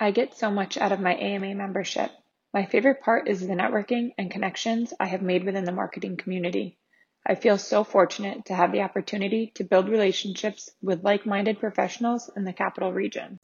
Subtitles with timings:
[0.00, 2.12] I get so much out of my AMA membership.
[2.54, 6.78] My favorite part is the networking and connections I have made within the marketing community.
[7.26, 12.30] I feel so fortunate to have the opportunity to build relationships with like minded professionals
[12.36, 13.40] in the capital region.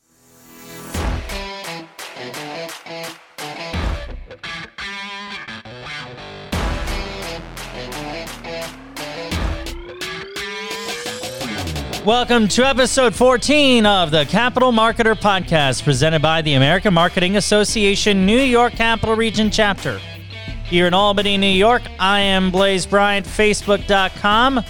[12.05, 18.27] Welcome to episode 14 of the Capital Marketer Podcast, presented by the American Marketing Association
[18.27, 19.98] New York Capital Region Chapter.
[20.66, 24.62] Here in Albany, New York, I am Blaze Bryant, Facebook.com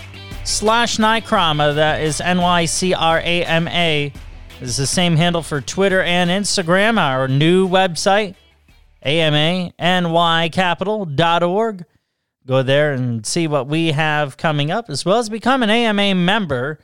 [0.45, 1.75] slash Nycrama.
[1.75, 4.13] That is N Y C R A M A.
[4.61, 7.01] Is the same handle for Twitter and Instagram.
[7.01, 8.37] Our new website,
[9.05, 11.85] amanycapital.org.
[12.47, 16.15] Go there and see what we have coming up, as well as become an AMA
[16.15, 16.79] member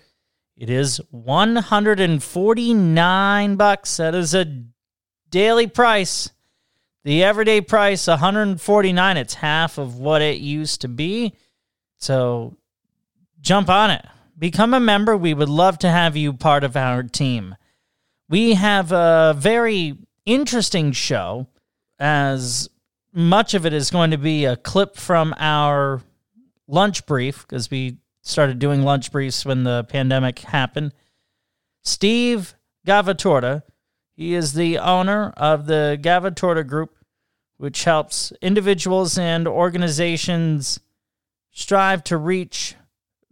[0.60, 3.96] it is 149 bucks.
[3.96, 4.62] That is a
[5.30, 6.28] daily price.
[7.02, 9.16] The everyday price 149.
[9.16, 11.32] It's half of what it used to be.
[11.96, 12.58] So
[13.40, 14.04] jump on it.
[14.38, 15.16] Become a member.
[15.16, 17.56] We would love to have you part of our team.
[18.28, 21.46] We have a very interesting show
[21.98, 22.68] as
[23.14, 26.02] much of it is going to be a clip from our
[26.68, 27.96] lunch brief because we
[28.30, 30.92] started doing lunch briefs when the pandemic happened.
[31.82, 32.54] Steve
[32.86, 33.62] Gavatorta,
[34.14, 36.96] he is the owner of the Gavatorta Group,
[37.56, 40.80] which helps individuals and organizations
[41.50, 42.74] strive to reach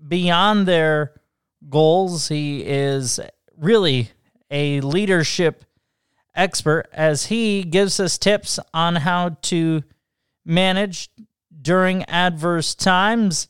[0.06, 1.14] beyond their
[1.68, 2.28] goals.
[2.28, 3.20] He is
[3.56, 4.10] really
[4.50, 5.64] a leadership
[6.34, 9.82] expert as he gives us tips on how to
[10.44, 11.10] manage
[11.60, 13.48] during adverse times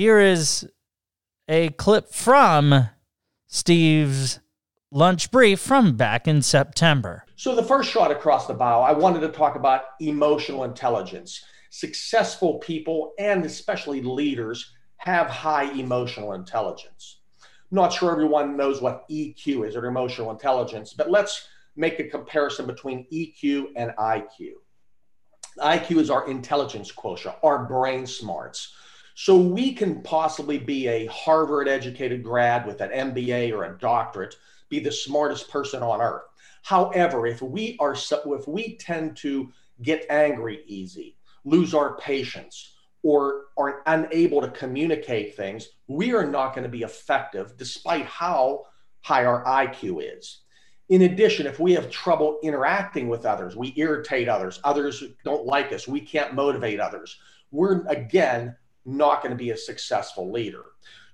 [0.00, 0.66] here is
[1.46, 2.88] a clip from
[3.48, 4.40] Steve's
[4.90, 7.26] lunch brief from back in September.
[7.36, 11.44] So, the first shot across the bow, I wanted to talk about emotional intelligence.
[11.68, 17.18] Successful people and especially leaders have high emotional intelligence.
[17.42, 22.04] I'm not sure everyone knows what EQ is or emotional intelligence, but let's make a
[22.04, 24.52] comparison between EQ and IQ.
[25.58, 28.72] IQ is our intelligence quotient, our brain smarts.
[29.22, 34.34] So we can possibly be a Harvard educated grad with an MBA or a doctorate,
[34.70, 36.22] be the smartest person on earth.
[36.62, 43.42] However, if we are if we tend to get angry easy, lose our patience, or
[43.58, 48.64] are unable to communicate things, we are not going to be effective despite how
[49.02, 50.44] high our IQ is.
[50.88, 55.74] In addition, if we have trouble interacting with others, we irritate others, others don't like
[55.74, 57.18] us, we can't motivate others,
[57.50, 58.56] we're again
[58.90, 60.64] not going to be a successful leader.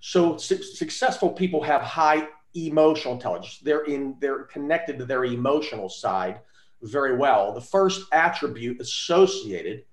[0.01, 3.59] So su- successful people have high emotional intelligence.
[3.59, 6.41] They're in they're connected to their emotional side
[6.83, 7.53] very well.
[7.53, 9.85] The first attribute associated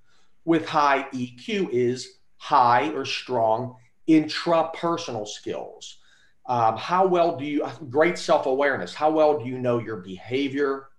[0.45, 3.75] with high EQ is high or strong
[4.07, 5.99] intrapersonal skills.
[6.45, 8.93] Um, how well do you great self-awareness?
[8.93, 10.89] How well do you know your behavior,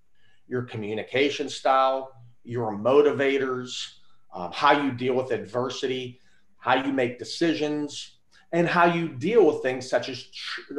[0.48, 2.12] your communication style,
[2.44, 3.96] your motivators,
[4.32, 6.18] um, how you deal with adversity?
[6.64, 8.16] How you make decisions,
[8.52, 10.26] and how you deal with things such as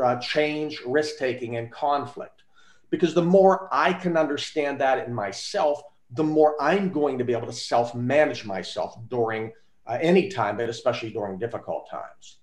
[0.03, 2.41] uh, change, risk taking, and conflict.
[2.89, 5.79] Because the more I can understand that in myself,
[6.09, 9.51] the more I'm going to be able to self manage myself during
[9.85, 12.39] uh, any time, but especially during difficult times.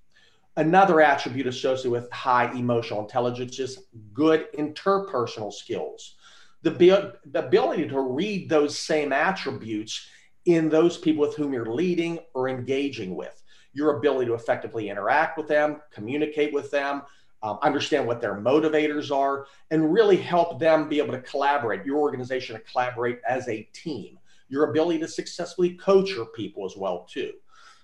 [0.56, 6.14] Another attribute associated with high emotional intelligence is good interpersonal skills.
[6.62, 6.70] The,
[7.24, 10.06] the ability to read those same attributes
[10.46, 13.42] in those people with whom you're leading or engaging with.
[13.72, 17.02] Your ability to effectively interact with them, communicate with them,
[17.42, 21.98] um, understand what their motivators are, and really help them be able to collaborate, your
[21.98, 24.18] organization to collaborate as a team.
[24.48, 27.32] Your ability to successfully coach your people as well, too.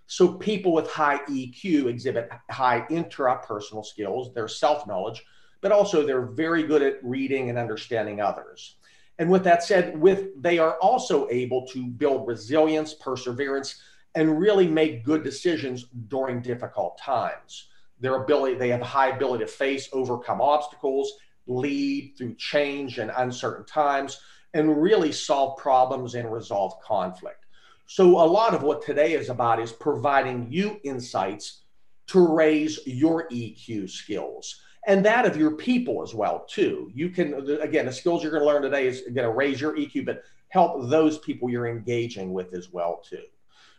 [0.06, 5.24] So people with high EQ exhibit high intrapersonal skills, their self-knowledge,
[5.60, 8.76] but also they're very good at reading and understanding others.
[9.18, 13.80] And with that said, with they are also able to build resilience, perseverance,
[14.14, 17.68] and really make good decisions during difficult times.
[18.00, 21.12] Their ability, they have a high ability to face, overcome obstacles,
[21.46, 24.20] lead through change and uncertain times,
[24.54, 27.44] and really solve problems and resolve conflict.
[27.86, 31.62] So, a lot of what today is about is providing you insights
[32.08, 36.90] to raise your EQ skills and that of your people as well too.
[36.94, 39.76] You can again the skills you're going to learn today is going to raise your
[39.76, 43.22] eq but help those people you're engaging with as well too.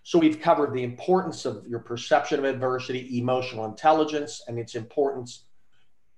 [0.03, 5.45] So we've covered the importance of your perception of adversity emotional intelligence and its importance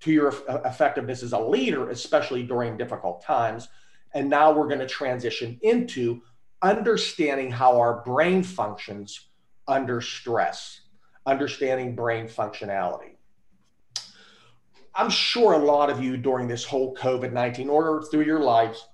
[0.01, 3.69] to your uh, effectiveness as a leader especially during difficult times.
[4.13, 6.21] And now we're going to transition into
[6.61, 9.29] understanding how our brain functions
[9.69, 10.81] under stress,
[11.25, 13.15] understanding brain functionality.
[15.01, 18.87] I'm sure a lot of you during this whole COVID 19 or through your lives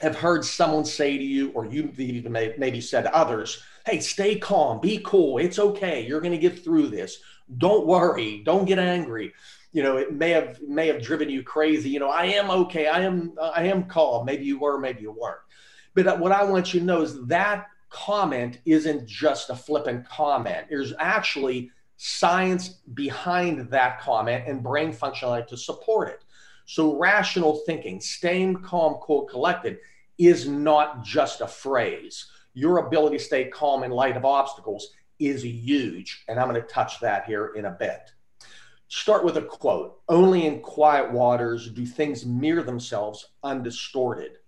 [0.00, 4.40] have heard someone say to you, or you even maybe said to others, hey, stay
[4.40, 7.20] calm, be cool, it's okay, you're going to get through this.
[7.58, 9.32] Don't worry, don't get angry.
[9.72, 11.90] You know, it may have may have driven you crazy.
[11.90, 14.26] You know, I am okay, I am I am calm.
[14.26, 15.38] Maybe you were, maybe you weren't.
[15.94, 20.66] But what I want you to know is that comment isn't just a flippant comment.
[20.68, 21.70] There's actually
[22.02, 26.24] science behind that comment and brain functionality to support it.
[26.64, 29.80] So, rational thinking, staying calm, cool, collected,
[30.16, 32.30] is not just a phrase.
[32.54, 36.24] Your ability to stay calm in light of obstacles is huge.
[36.26, 38.10] And I'm going to touch that here in a bit.
[38.88, 44.38] Start with a quote Only in quiet waters do things mirror themselves undistorted.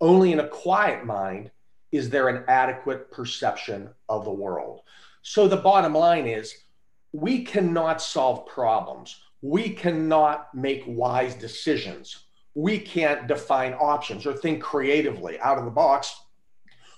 [0.00, 1.52] Only in a quiet mind
[1.92, 4.80] is there an adequate perception of the world.
[5.22, 6.64] So the bottom line is
[7.12, 9.20] we cannot solve problems.
[9.42, 12.24] We cannot make wise decisions.
[12.54, 16.14] We can't define options or think creatively out of the box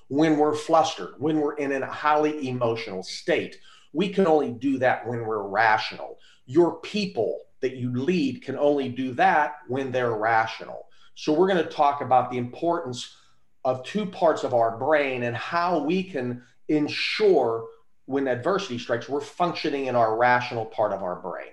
[0.08, 3.58] when we're flustered, when we're in a highly emotional state.
[3.93, 6.19] We can only do that when we're rational.
[6.46, 10.87] Your people that you lead can only do that when they're rational.
[11.14, 13.17] So, we're going to talk about the importance
[13.64, 17.67] of two parts of our brain and how we can ensure
[18.06, 21.52] when adversity strikes, we're functioning in our rational part of our brain.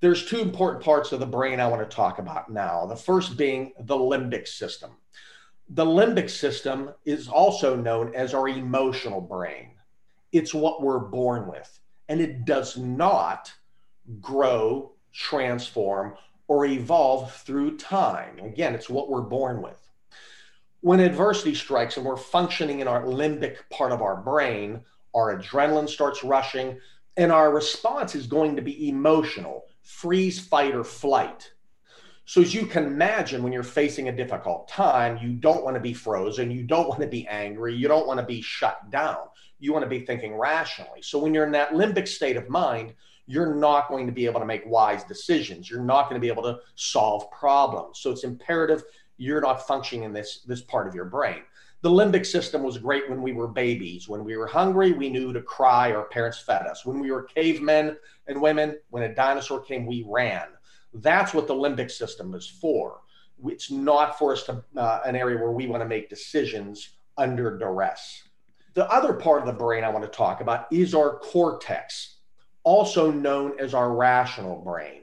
[0.00, 2.86] There's two important parts of the brain I want to talk about now.
[2.86, 4.90] The first being the limbic system.
[5.70, 9.70] The limbic system is also known as our emotional brain.
[10.32, 11.78] It's what we're born with,
[12.08, 13.52] and it does not
[14.20, 16.16] grow, transform,
[16.48, 18.38] or evolve through time.
[18.40, 19.78] Again, it's what we're born with.
[20.80, 24.82] When adversity strikes and we're functioning in our limbic part of our brain,
[25.14, 26.78] our adrenaline starts rushing,
[27.16, 31.52] and our response is going to be emotional freeze, fight, or flight.
[32.26, 35.80] So, as you can imagine, when you're facing a difficult time, you don't want to
[35.80, 39.18] be frozen, you don't want to be angry, you don't want to be shut down.
[39.60, 41.02] You want to be thinking rationally.
[41.02, 42.94] So, when you're in that limbic state of mind,
[43.26, 45.70] you're not going to be able to make wise decisions.
[45.70, 48.00] You're not going to be able to solve problems.
[48.00, 48.84] So, it's imperative
[49.16, 51.42] you're not functioning in this, this part of your brain
[51.84, 54.08] the limbic system was great when we were babies.
[54.08, 56.86] When we were hungry, we knew to cry, our parents fed us.
[56.86, 60.46] When we were cavemen and women, when a dinosaur came, we ran.
[60.94, 63.00] That's what the limbic system is for.
[63.44, 67.58] It's not for us to uh, an area where we want to make decisions under
[67.58, 68.22] duress.
[68.72, 72.16] The other part of the brain I want to talk about is our cortex,
[72.62, 75.02] also known as our rational brain.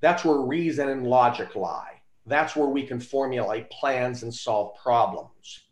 [0.00, 2.00] That's where reason and logic lie.
[2.26, 5.62] That's where we can formulate plans and solve problems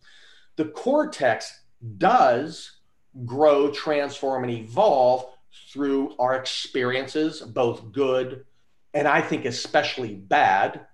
[0.61, 1.59] the cortex
[1.97, 2.81] does
[3.25, 5.25] grow, transform, and evolve
[5.73, 8.45] through our experiences, both good
[8.93, 10.85] and I think especially bad.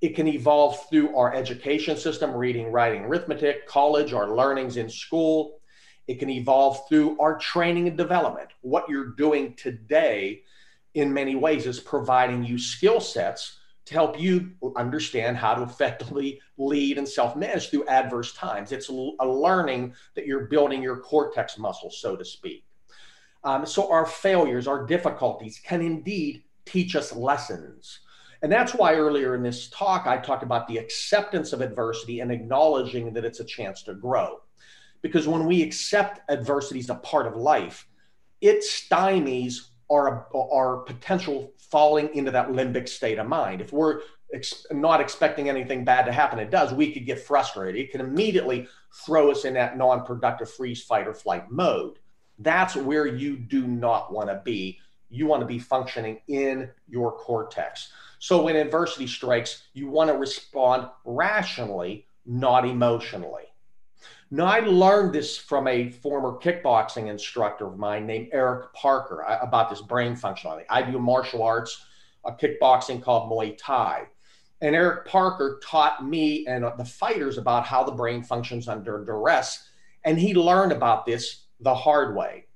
[0.00, 5.60] It can evolve through our education system, reading, writing, arithmetic, college, our learnings in school.
[6.08, 8.48] It can evolve through our training and development.
[8.62, 10.40] What you're doing today,
[10.94, 13.58] in many ways, is providing you skill sets
[13.92, 18.72] to help you understand how to effectively lead and self manage through adverse times.
[18.72, 22.64] It's a learning that you're building your cortex muscle, so to speak.
[23.44, 28.00] Um, so, our failures, our difficulties can indeed teach us lessons.
[28.42, 32.32] And that's why earlier in this talk, I talked about the acceptance of adversity and
[32.32, 34.40] acknowledging that it's a chance to grow.
[35.00, 37.86] Because when we accept adversity as a part of life,
[38.40, 43.62] it stymies our, our potential falling into that limbic state of mind.
[43.62, 44.00] If we're
[44.34, 47.80] ex- not expecting anything bad to happen, it does, we could get frustrated.
[47.80, 48.68] It can immediately
[49.06, 51.98] throw us in that non productive freeze, fight, or flight mode.
[52.38, 54.78] That's where you do not want to be.
[55.08, 57.90] You want to be functioning in your cortex.
[58.18, 63.51] So when adversity strikes, you want to respond rationally, not emotionally.
[64.34, 69.38] Now, I learned this from a former kickboxing instructor of mine named Eric Parker uh,
[69.42, 70.64] about this brain functionality.
[70.70, 71.84] I do martial arts,
[72.24, 74.06] a kickboxing called Muay Thai.
[74.62, 79.04] And Eric Parker taught me and uh, the fighters about how the brain functions under
[79.04, 79.68] duress.
[80.04, 82.46] And he learned about this the hard way.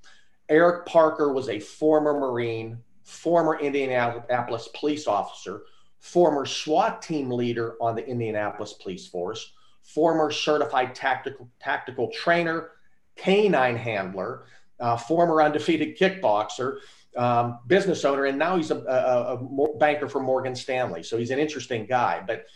[0.49, 5.65] Eric Parker was a former Marine, former Indianapolis police officer,
[5.99, 9.53] former SWAT team leader on the Indianapolis Police Force
[9.87, 12.71] former certified tactical tactical trainer,
[13.17, 14.45] canine handler,
[14.81, 16.79] uh, former undefeated kickboxer,
[17.17, 21.03] um, business owner, and now he's a, a, a, banker for Morgan Stanley.
[21.03, 22.23] So he's an interesting guy.
[22.27, 22.47] But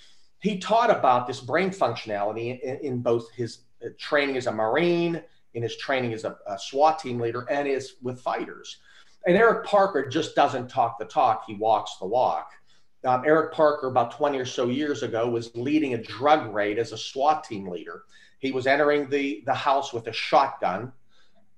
[0.41, 5.23] he taught about this brain functionality in, in both his uh, training as a Marine,
[5.55, 8.81] in his training as a, a SWAT team leader, and is with fighters.
[9.27, 12.51] And Eric Parker just doesn't talk the talk, he walks the walk.
[13.05, 16.93] Um, Eric Parker, about 20 or so years ago, was leading a drug raid as
[16.93, 18.03] a SWAT team leader.
[18.39, 20.93] He was entering the, the house with a shotgun,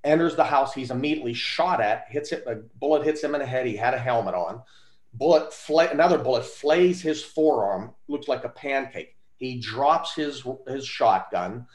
[0.05, 3.47] enters the house, he's immediately shot at, hits it, a bullet hits him in the
[3.47, 3.67] head.
[3.67, 4.63] He had a helmet on.
[5.15, 9.17] Bullet, fl- another bullet flays his forearm, looks like a pancake.
[9.37, 11.67] He drops his, his shotgun.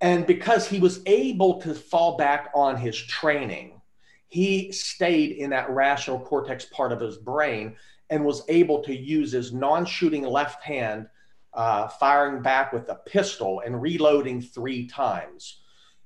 [0.00, 3.80] And because he was able to fall back on his training,
[4.28, 7.76] he stayed in that rational cortex part of his brain
[8.10, 11.08] and was able to use his non shooting left hand,
[11.54, 15.60] uh, firing back with a pistol and reloading three times.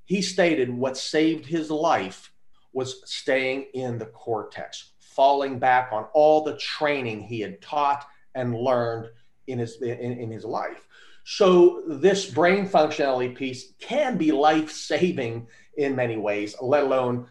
[0.05, 2.33] He stated what saved his life
[2.73, 8.55] was staying in the cortex, falling back on all the training he had taught and
[8.55, 9.09] learned
[9.47, 10.89] in his, in, in his life.
[11.25, 17.29] So, this brain functionality piece can be life saving in many ways, let alone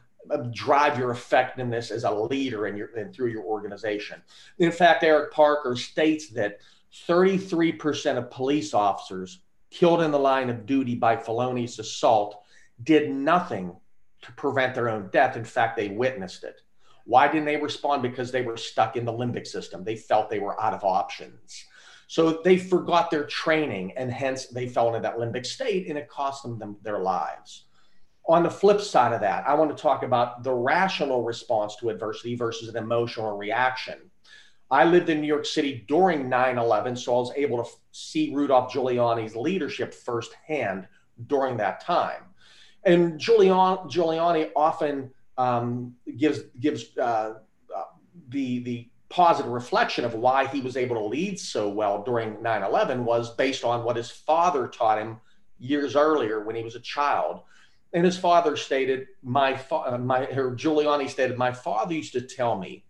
[0.52, 4.22] drive your effectiveness as a leader in your and through your organization.
[4.60, 6.60] In fact, Eric Parker states that
[7.08, 12.44] 33% of police officers killed in the line of duty by felonious assault
[12.84, 13.76] did nothing
[14.22, 15.36] to prevent their own death.
[15.36, 16.62] In fact, they witnessed it.
[17.06, 18.04] Why didn't they respond?
[18.04, 19.84] Because they were stuck in the limbic system.
[19.84, 21.66] They felt they were out of options.
[22.08, 26.10] So they forgot their training and hence they fell into that limbic state and it
[26.10, 27.66] cost them, them their lives.
[28.28, 31.90] On the flip side of that, I want to talk about the rational response to
[31.90, 34.12] adversity versus an emotional reaction.
[34.70, 38.34] I lived in New York City during 9 11, so I was able to see
[38.34, 40.88] Rudolph Giuliani's leadership firsthand
[41.28, 42.24] during that time.
[42.86, 47.34] And Giuliani, Giuliani often um, gives, gives uh,
[47.76, 47.84] uh,
[48.30, 52.64] the, the positive reflection of why he was able to lead so well during 9
[52.64, 55.20] 11 was based on what his father taught him
[55.60, 57.42] years earlier when he was a child
[57.94, 62.58] and his father stated, my, fa- uh, my, Giuliani stated, my father used to tell
[62.58, 62.86] me,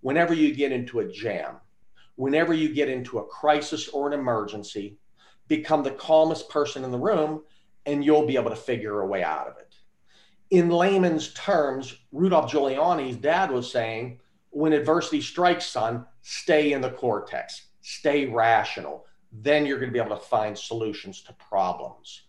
[0.00, 1.56] whenever you get into a jam,
[2.16, 4.98] whenever you get into a crisis or an emergency,
[5.48, 7.42] become the calmest person in the room
[7.84, 9.74] and you'll be able to figure a way out of it.
[10.50, 14.20] In layman's terms, Rudolph Giuliani's dad was saying,
[14.50, 19.04] when adversity strikes, son, stay in the cortex, stay rational.
[19.30, 22.22] Then you're going to be able to find solutions to problems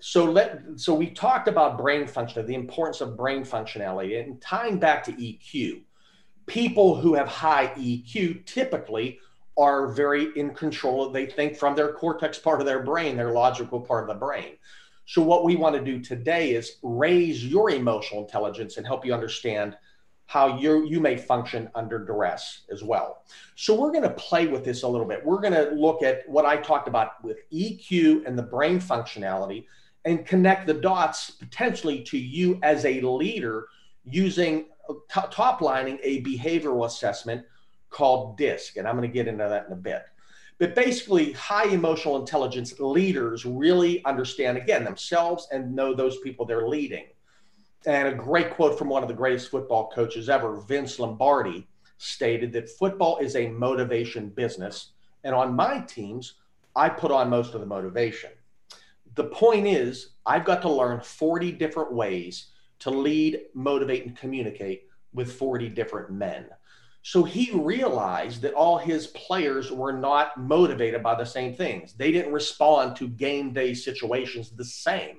[0.00, 4.78] so let so we talked about brain function, the importance of brain functionality, and tying
[4.78, 5.82] back to EQ.
[6.46, 9.18] People who have high EQ typically
[9.56, 11.08] are very in control.
[11.08, 14.56] They think from their cortex part of their brain, their logical part of the brain.
[15.06, 19.14] So what we want to do today is raise your emotional intelligence and help you
[19.14, 19.76] understand
[20.26, 23.22] how you you may function under duress as well.
[23.56, 25.24] So we're going to play with this a little bit.
[25.24, 29.66] We're going to look at what I talked about with EQ and the brain functionality
[30.04, 33.68] and connect the dots potentially to you as a leader
[34.04, 37.44] using uh, top lining a behavioral assessment
[37.90, 38.76] called DISC.
[38.76, 40.04] And I'm going to get into that in a bit.
[40.58, 46.68] But basically, high emotional intelligence leaders really understand, again, themselves and know those people they're
[46.68, 47.06] leading.
[47.86, 51.66] And a great quote from one of the greatest football coaches ever, Vince Lombardi,
[51.98, 54.92] stated that football is a motivation business.
[55.24, 56.34] And on my teams,
[56.76, 58.30] I put on most of the motivation
[59.14, 64.88] the point is, I've got to learn 40 different ways to lead, motivate, and communicate
[65.12, 66.46] with 40 different men.
[67.02, 71.92] So he realized that all his players were not motivated by the same things.
[71.92, 75.18] They didn't respond to game day situations the same.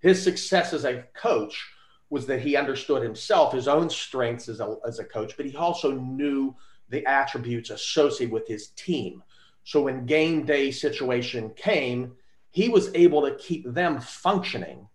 [0.00, 1.66] His success as a coach
[2.08, 5.54] was that he understood himself, his own strengths as a, as a coach, but he
[5.54, 6.56] also knew
[6.88, 9.22] the attributes associated with his team.
[9.64, 12.14] So when game day situation came,
[12.50, 14.88] he was able to keep them functioning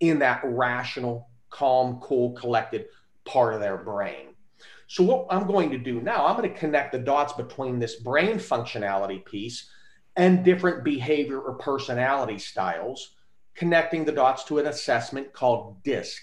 [0.00, 2.86] in that rational, calm, cool, collected
[3.24, 4.28] part of their brain.
[4.86, 7.96] So, what I'm going to do now, I'm going to connect the dots between this
[7.96, 9.70] brain functionality piece
[10.16, 13.14] and different behavior or personality styles,
[13.54, 16.22] connecting the dots to an assessment called DISC.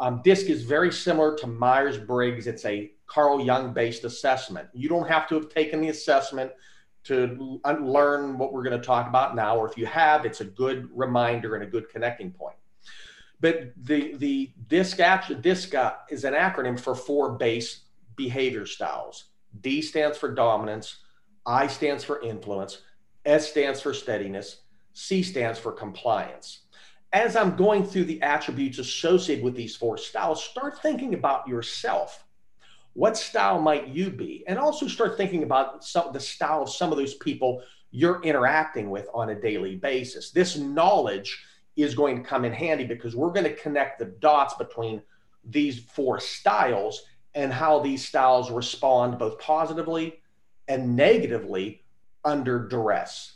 [0.00, 2.46] Um, DISC is very similar to Myers Briggs.
[2.46, 4.68] It's a Carl Jung based assessment.
[4.72, 6.50] You don't have to have taken the assessment
[7.04, 10.44] to learn what we're going to talk about now, or if you have, it's a
[10.44, 12.56] good reminder and a good connecting point.
[13.40, 17.80] But the the DISC action DISC uh, is an acronym for four base
[18.16, 19.24] behavior styles.
[19.60, 20.98] D stands for dominance,
[21.44, 22.80] I stands for influence,
[23.24, 24.62] S stands for steadiness,
[24.94, 26.60] C stands for compliance.
[27.12, 32.24] As I'm going through the attributes associated with these four styles, start thinking about yourself
[32.94, 34.44] what style might you be?
[34.46, 38.90] And also start thinking about some, the style of some of those people you're interacting
[38.90, 40.30] with on a daily basis.
[40.30, 41.44] This knowledge
[41.76, 45.02] is going to come in handy because we're going to connect the dots between
[45.44, 47.02] these four styles
[47.34, 50.20] and how these styles respond both positively
[50.68, 51.82] and negatively
[52.24, 53.34] under duress.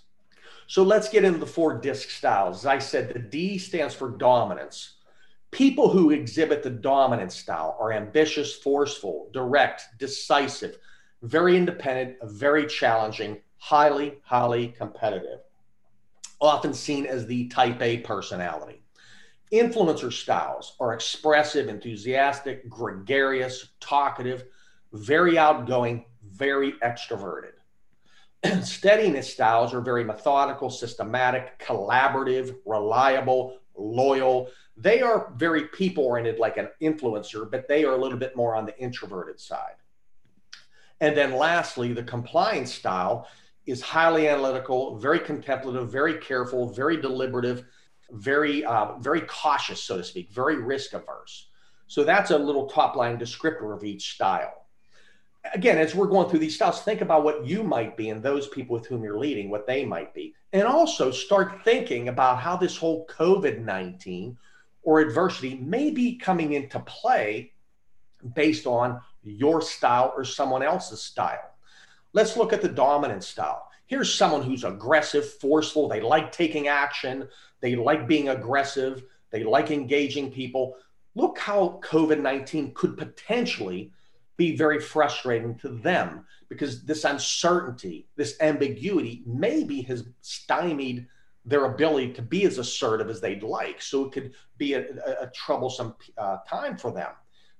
[0.66, 2.60] So let's get into the four disc styles.
[2.60, 4.97] As I said, the D stands for dominance.
[5.50, 10.78] People who exhibit the dominant style are ambitious, forceful, direct, decisive,
[11.22, 15.40] very independent, very challenging, highly, highly competitive,
[16.40, 18.82] often seen as the type A personality.
[19.52, 24.44] Influencer styles are expressive, enthusiastic, gregarious, talkative,
[24.92, 27.52] very outgoing, very extroverted.
[28.62, 34.50] Steadiness styles are very methodical, systematic, collaborative, reliable, loyal.
[34.76, 38.54] They are very people oriented, like an influencer, but they are a little bit more
[38.54, 39.76] on the introverted side.
[41.00, 43.28] And then lastly, the compliance style
[43.66, 47.64] is highly analytical, very contemplative, very careful, very deliberative,
[48.10, 51.50] very uh, very cautious, so to speak, very risk averse.
[51.86, 54.57] So that's a little top line descriptor of each style.
[55.54, 58.48] Again, as we're going through these styles, think about what you might be and those
[58.48, 60.34] people with whom you're leading, what they might be.
[60.52, 64.36] And also start thinking about how this whole COVID 19
[64.82, 67.52] or adversity may be coming into play
[68.34, 71.54] based on your style or someone else's style.
[72.12, 73.68] Let's look at the dominant style.
[73.86, 77.28] Here's someone who's aggressive, forceful, they like taking action,
[77.60, 80.76] they like being aggressive, they like engaging people.
[81.14, 83.92] Look how COVID 19 could potentially
[84.38, 91.06] be very frustrating to them because this uncertainty, this ambiguity, maybe has stymied
[91.44, 93.82] their ability to be as assertive as they'd like.
[93.82, 97.10] So it could be a, a, a troublesome uh, time for them.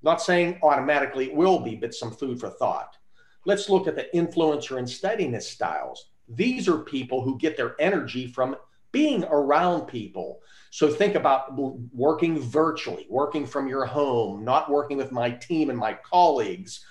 [0.03, 2.97] Not saying automatically it will be, but some food for thought.
[3.45, 6.11] Let's look at the influencer and steadiness styles.
[6.29, 8.57] These are people who get their energy from
[8.93, 10.41] being around people.
[10.71, 11.59] So think about
[11.93, 16.85] working virtually, working from your home, not working with my team and my colleagues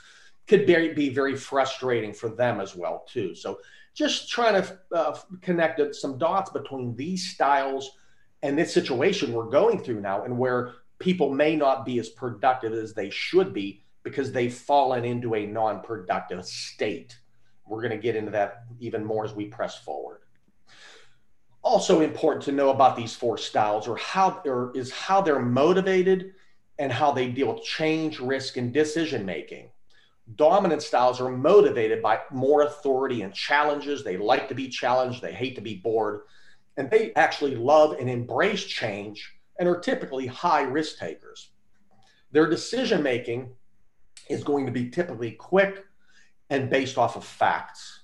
[0.48, 3.36] could be, be very frustrating for them as well too.
[3.36, 3.60] So
[3.94, 7.92] just trying to uh, connect some dots between these styles
[8.44, 12.74] and this situation we're going through now and where people may not be as productive
[12.74, 17.20] as they should be because they've fallen into a non-productive state.
[17.66, 20.22] We're going to get into that even more as we press forward
[21.68, 26.34] also important to know about these four styles or how or is how they're motivated
[26.80, 29.70] and how they deal with change, risk, and decision making.
[30.36, 34.02] Dominant styles are motivated by more authority and challenges.
[34.02, 36.22] They like to be challenged, they hate to be bored,
[36.78, 41.50] and they actually love and embrace change and are typically high risk takers.
[42.32, 43.50] Their decision making
[44.30, 45.84] is going to be typically quick
[46.50, 47.97] and based off of facts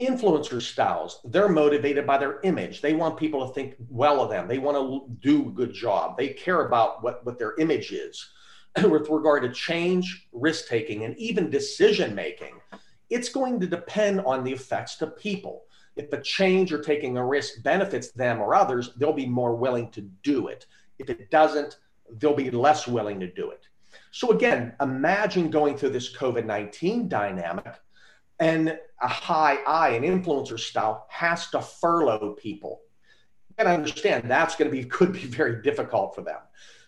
[0.00, 1.20] influencer styles.
[1.24, 2.80] They're motivated by their image.
[2.80, 4.48] They want people to think well of them.
[4.48, 6.16] They want to do a good job.
[6.16, 8.30] They care about what, what their image is.
[8.82, 12.60] With regard to change risk taking and even decision making
[13.10, 15.64] it's going to depend on the effects to people.
[15.96, 19.90] If a change or taking a risk benefits them or others they'll be more willing
[19.90, 20.66] to do it.
[20.98, 21.78] If it doesn't
[22.18, 23.66] they'll be less willing to do it.
[24.12, 27.74] So again imagine going through this covid-19 dynamic
[28.40, 32.80] and a high I, an influencer style, has to furlough people.
[33.58, 36.38] And understand that's going to be could be very difficult for them.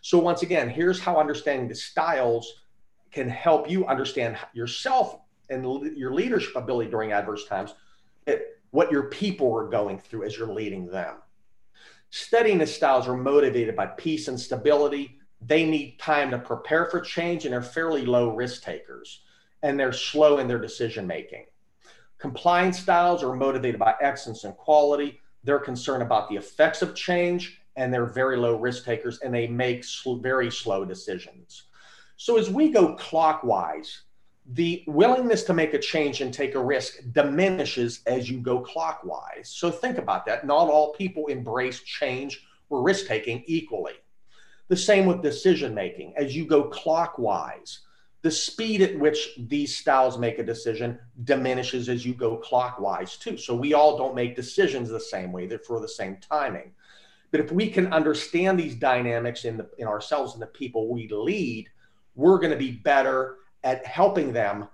[0.00, 2.64] So once again, here's how understanding the styles
[3.12, 5.18] can help you understand yourself
[5.50, 7.74] and your leadership ability during adverse times,
[8.26, 8.38] eh,
[8.70, 11.16] what your people are going through as you're leading them.
[12.08, 15.18] Steadiness styles are motivated by peace and stability.
[15.42, 19.22] They need time to prepare for change and they're fairly low risk takers
[19.62, 21.46] and they're slow in their decision making.
[22.18, 25.20] Compliance styles are motivated by excellence and quality.
[25.44, 29.46] They're concerned about the effects of change and they're very low risk takers and they
[29.46, 31.64] make sl- very slow decisions.
[32.16, 34.02] So as we go clockwise,
[34.52, 39.48] the willingness to make a change and take a risk diminishes as you go clockwise.
[39.48, 40.46] So think about that.
[40.46, 43.94] Not all people embrace change or risk taking equally.
[44.68, 46.14] The same with decision making.
[46.16, 47.80] As you go clockwise,
[48.22, 53.36] the speed at which these styles make a decision diminishes as you go clockwise too.
[53.36, 56.72] So we all don't make decisions the same way, they're for the same timing.
[57.32, 61.08] But if we can understand these dynamics in, the, in ourselves and the people we
[61.08, 61.68] lead,
[62.14, 64.68] we're going to be better at helping them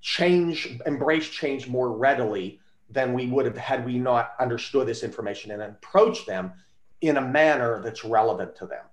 [0.00, 5.50] change, embrace change more readily than we would have had we not understood this information
[5.52, 6.52] and approached them
[7.00, 8.84] in a manner that's relevant to them.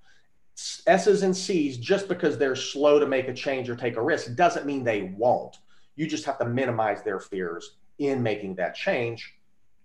[0.87, 4.35] S's and C's, just because they're slow to make a change or take a risk,
[4.35, 5.57] doesn't mean they won't.
[5.95, 9.35] You just have to minimize their fears in making that change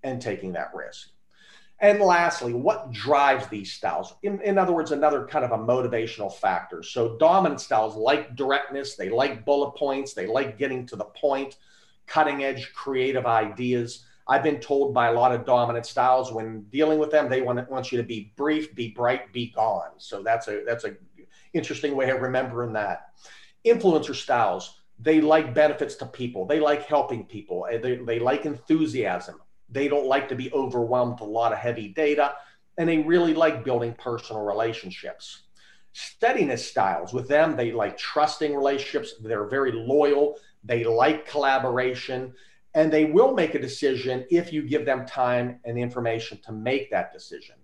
[0.02, 1.10] and taking that risk.
[1.80, 4.14] And lastly, what drives these styles?
[4.22, 6.82] In, in other words, another kind of a motivational factor.
[6.82, 11.56] So, dominant styles like directness, they like bullet points, they like getting to the point,
[12.06, 14.04] cutting edge creative ideas.
[14.26, 17.70] I've been told by a lot of dominant styles when dealing with them, they want,
[17.70, 19.90] want you to be brief, be bright, be gone.
[19.98, 20.96] So that's a that's a
[21.52, 23.08] interesting way of remembering that.
[23.64, 26.46] Influencer styles, they like benefits to people.
[26.46, 27.66] They like helping people.
[27.72, 29.40] Uh, they, they like enthusiasm.
[29.68, 32.34] They don't like to be overwhelmed with a lot of heavy data.
[32.76, 35.42] And they really like building personal relationships.
[35.92, 39.14] Steadiness styles, with them, they like trusting relationships.
[39.22, 40.38] They're very loyal.
[40.64, 42.34] They like collaboration.
[42.74, 46.90] And they will make a decision if you give them time and information to make
[46.90, 47.54] that decision.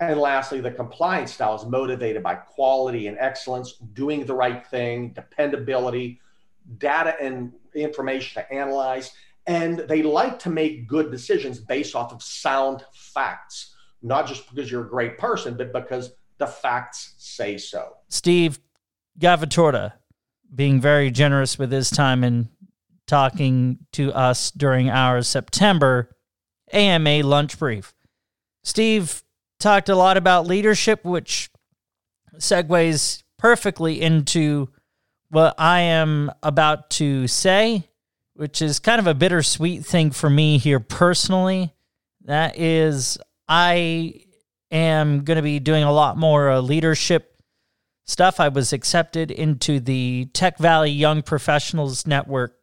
[0.00, 5.12] And lastly, the compliance style is motivated by quality and excellence, doing the right thing,
[5.12, 6.20] dependability,
[6.78, 9.12] data and information to analyze.
[9.46, 14.70] And they like to make good decisions based off of sound facts, not just because
[14.70, 17.94] you're a great person, but because the facts say so.
[18.08, 18.58] Steve
[19.20, 19.92] Gavatorta
[20.54, 22.48] being very generous with his time and
[23.06, 26.10] talking to us during our September
[26.72, 27.94] AMA lunch brief.
[28.62, 29.22] Steve
[29.60, 31.50] talked a lot about leadership, which
[32.36, 34.68] segues perfectly into
[35.28, 37.88] what I am about to say,
[38.34, 41.74] which is kind of a bittersweet thing for me here personally.
[42.24, 44.20] That is, I
[44.70, 47.36] am going to be doing a lot more uh, leadership
[48.06, 48.40] stuff.
[48.40, 52.56] I was accepted into the Tech Valley Young Professionals Network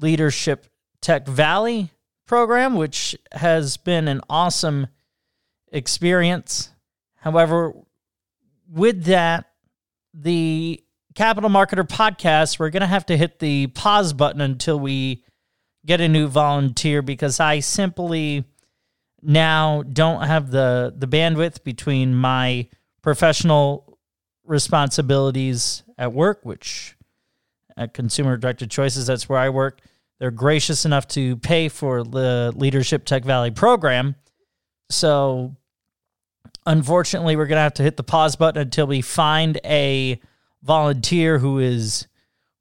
[0.00, 0.66] Leadership
[1.00, 1.90] Tech Valley
[2.26, 4.86] program, which has been an awesome
[5.72, 6.70] experience.
[7.16, 7.72] However,
[8.68, 9.50] with that,
[10.12, 10.82] the
[11.14, 15.24] Capital Marketer podcast, we're going to have to hit the pause button until we
[15.86, 18.44] get a new volunteer because I simply
[19.22, 22.68] now don't have the the bandwidth between my
[23.02, 23.98] professional
[24.44, 26.96] responsibilities at work, which
[27.76, 29.80] at Consumer Directed Choices, that's where I work.
[30.20, 34.14] They're gracious enough to pay for the Leadership Tech Valley program.
[34.90, 35.56] So
[36.66, 40.18] Unfortunately, we're going to have to hit the pause button until we find a
[40.62, 42.06] volunteer who is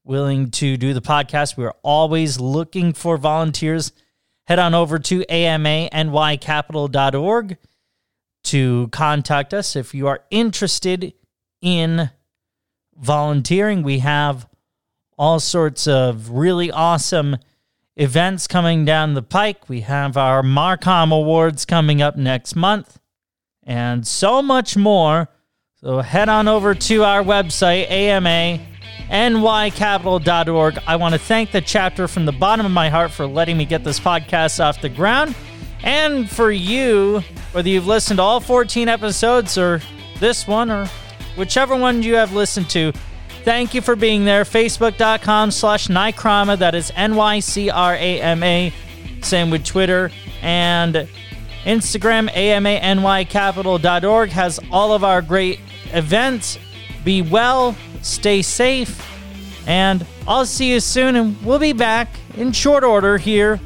[0.04, 1.56] willing to do the podcast.
[1.56, 3.94] We're always looking for volunteers.
[4.46, 7.58] Head on over to amanycapital.org
[8.44, 11.14] to contact us if you are interested
[11.62, 12.10] in
[12.98, 13.84] volunteering.
[13.84, 14.46] We have
[15.18, 17.38] all sorts of really awesome
[17.96, 19.70] events coming down the pike.
[19.70, 23.00] We have our Marcom Awards coming up next month
[23.66, 25.30] and so much more.
[25.76, 27.90] So head on over to our website,
[29.10, 30.80] amanycapital.org.
[30.88, 33.66] I want to thank the chapter from the bottom of my heart for letting me
[33.66, 35.36] get this podcast off the ground.
[35.84, 37.22] And for you,
[37.52, 39.82] whether you've listened to all 14 episodes or
[40.20, 40.88] this one or
[41.36, 42.94] whichever one you have listened to,
[43.44, 44.44] thank you for being there.
[44.44, 46.60] Facebook.com slash Nycrama.
[46.60, 48.74] That is N Y C R A M A.
[49.22, 50.12] Same with Twitter.
[50.42, 51.08] And
[51.64, 55.60] Instagram, amanycapital.org has all of our great
[55.94, 56.60] events.
[57.06, 59.02] Be well, stay safe,
[59.68, 61.16] and I'll see you soon.
[61.16, 63.60] And we'll be back in short order here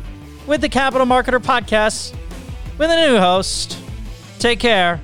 [0.45, 2.15] with the Capital Marketer Podcast
[2.77, 3.79] with a new host.
[4.39, 5.01] Take care.